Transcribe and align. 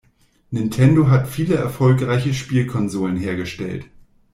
Nintendo 0.49 1.09
hat 1.11 1.27
viele 1.27 1.53
erfolgreiche 1.57 2.33
Spielkonsolen 2.33 3.17
hergestellt. 3.17 3.85